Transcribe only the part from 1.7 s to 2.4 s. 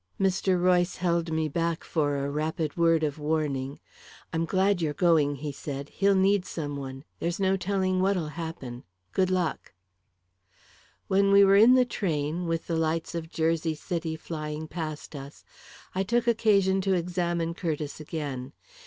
for a